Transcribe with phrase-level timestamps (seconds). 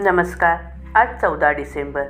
[0.00, 0.56] नमस्कार.
[0.94, 2.04] आज चौदा डिसेंबर.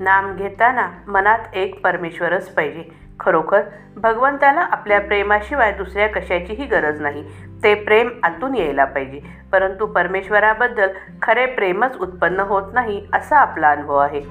[0.00, 2.84] नाम घेताना मनात एक परमेश्वरच पाहिजे.
[3.20, 3.62] खरोखर
[3.96, 7.24] भगवंताला आपल्या प्रेमाशिवाय दुसऱ्या कशाचीही गरज नाही.
[7.62, 9.20] ते प्रेम आतून यायला पाहिजे.
[9.52, 10.88] परंतु परमेश्वराबद्दल
[11.22, 14.22] खरे प्रेमच उत्पन्न होत नाही असा आपला अनुभव आहे.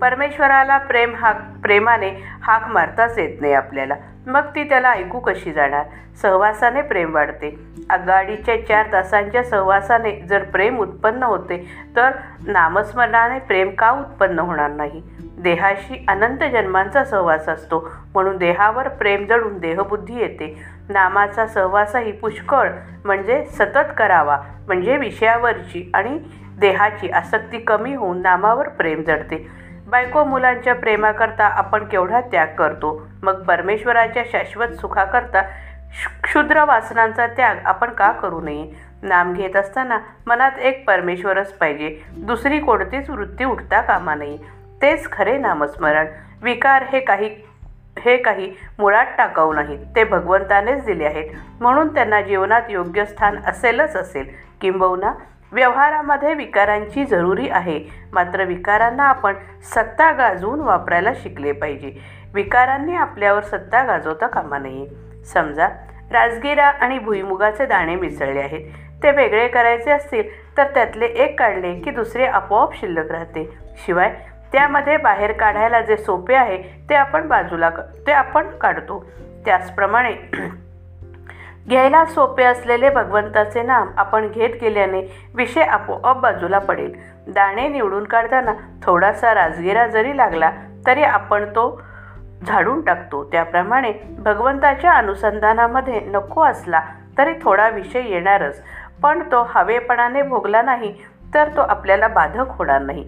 [0.00, 2.10] परमेश्वराला प्रेम हाक प्रेमाने
[2.42, 3.94] हाक मारताच येत नाही आपल्याला.
[4.26, 5.82] मग ती त्याला ऐकू कशी जाणार?
[6.22, 7.58] सहवासाने प्रेम वाढते.
[7.90, 12.10] आगाडीच्या चार तासांच्या सहवासाने जर प्रेम उत्पन्न होते तर
[12.46, 15.02] नामस्मरणाने प्रेम का उत्पन्न होणार नाही?
[15.38, 20.62] देहाशी अनंत जन्मांचा सहवास असतो म्हणून देहावर प्रेम जडून देहबुद्धी येते.
[20.88, 22.70] नामाचा सहवासही पुष्कळ
[23.04, 26.18] म्हणजे सतत करावा म्हणजे विषयावरची आणि
[26.58, 29.65] देहाची आसक्ती कमी होऊन नामावर प्रेम जडते.
[29.86, 33.06] बायको मुलांच्या प्रेमाकरता आपण केवढा त्याग करतो?
[33.22, 35.42] मग परमेश्वराच्या शाश्वत सुखाकरता
[36.22, 38.70] क्षुद्र वासनांचा त्याग आपण का करू नये?
[39.02, 42.00] नाम घेत असताना मनात एक परमेश्वरच पाहिजे.
[42.16, 44.36] दुसरी कोणतीच वृत्ती उठता कामा नये.
[44.82, 46.06] तेच खरे नामस्मरण.
[46.42, 47.36] विकार हे काही
[47.98, 49.86] हे काही मुळात टाकाऊ नाहीत.
[49.96, 51.30] ते भगवंतानेच दिले आहेत.
[51.60, 54.30] म्हणून त्यांना जीवनात योग्य स्थान असेलच असेल.
[54.60, 55.12] किंबहुना
[55.56, 57.80] व्यवहारामध्ये विकारांची जरुरी आहे.
[58.12, 61.92] मात्र विकारांना आपण सत्ता गाजवून वापरायला शिकले पाहिजे.
[62.34, 64.86] विकारांनी आपल्यावर सत्ता गाजवता कामा नये.
[65.24, 65.68] समजा
[66.12, 68.66] राजगिरा आणि भुईमुगाचे दाणे मिसळले आहेत.
[69.02, 73.58] ते वेगळे करायचे असतील तर त्यातले एक काढले की दुसरे आपोआप शिल्लक राहते.
[73.86, 74.14] शिवाय
[74.52, 77.70] त्यामध्ये बाहेर काढायला जे सोपे आहे ते आपण बाजूला
[78.06, 79.04] ते आपण काढतो.
[79.44, 80.12] त्याचप्रमाणे
[81.68, 85.00] घ्यायला सोपे असलेले भगवंताचे नाम आपण घेत गेल्याने
[85.34, 86.92] विषय आपोआप बाजूला पडेल.
[87.26, 90.50] दाणे निवडून काढताना थोडासा राजगिरा जरी लागला
[90.86, 91.68] तरी आपण तो
[92.46, 93.22] झाडून टाकतो.
[93.32, 96.80] त्याप्रमाणे भगवंताच्या अनुसंधानामध्ये नको असला
[97.18, 98.62] तरी थोडा विषय येणारच.
[99.02, 100.94] पण तो हवेपणाने भोगला नाही
[101.34, 103.04] तर तो आपल्याला बाधक होणार नाही.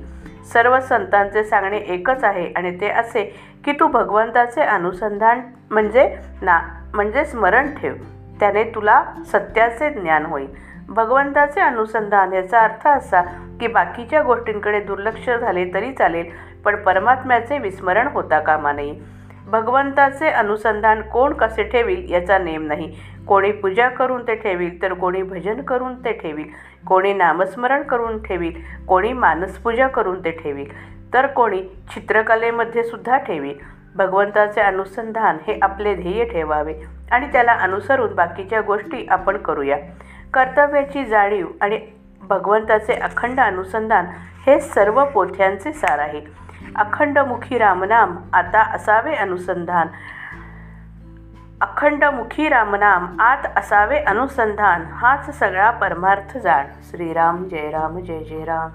[0.52, 3.24] सर्व संतांचे सांगणे एकच आहे आणि ते असे
[3.64, 6.61] की तू भगवंताचे अनुसंधान म्हणजे ना
[6.95, 7.95] म्हणजे स्मरण ठेव.
[8.40, 10.46] त्याने तुला सत्याचे ज्ञान होईल.
[10.88, 13.22] भगवंताचे अनुसंधान याचा अर्थ असा
[13.60, 16.30] की बाकीच्या गोष्टींकडे दुर्लक्ष झाले तरी चालेल
[16.64, 18.94] पण परमात्म्याचे विस्मरण होता कामा नये.
[19.46, 22.94] भगवंताचे अनुसंधान कोण कसे ठेवील याचा नेम नाही.
[23.26, 26.46] कोणी पूजा करून ते ठेवील तर कोणी भजन करून ते ठेवील.
[26.86, 30.68] कोणी नामस्मरण करून ठेवील कोणी मानसपूजा करून ते ठेवील.
[31.14, 33.55] तर कोणी चित्रकलेमध्ये सुद्धा ठेवी.
[33.96, 36.74] भगवंताचे अनुसंधान हे आपले ध्येय ठेवावे
[37.11, 39.77] आणि त्याला अनुसरून बाकीच्या गोष्टी आपण करूया.
[40.35, 41.80] कर्तव्याची जाणीव आणि
[42.23, 44.07] भगवंताचे अखंड अनुसंधान
[44.47, 46.20] हे सर्व पोथ्यांचे सार आहे.
[46.77, 49.86] अखंडमुखी रामनाम आता असावे अनुसंधान.
[51.61, 56.67] अखंडमुखी रामनाम आत असावे अनुसंधान हाच सगळा परमार्थ जाण.
[56.91, 58.70] श्रीराम जय राम जय जय राम.